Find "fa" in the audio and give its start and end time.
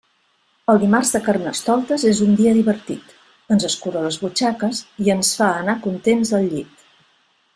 5.43-5.53